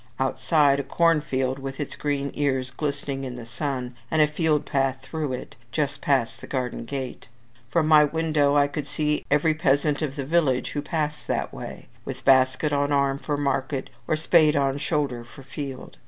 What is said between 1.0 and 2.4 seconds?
field, with its green